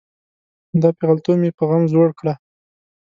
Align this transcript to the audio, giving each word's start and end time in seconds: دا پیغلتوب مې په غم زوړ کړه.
دا 0.81 0.89
پیغلتوب 0.97 1.35
مې 1.41 1.49
په 1.57 1.63
غم 1.69 1.83
زوړ 1.93 2.09
کړه. 2.19 2.33